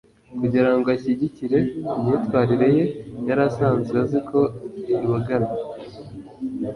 [0.39, 1.57] kugira ngo ashyigikire
[1.97, 2.85] imyitwarire ye
[3.27, 4.39] yari asanzwe azi ko
[5.05, 5.51] iboganye.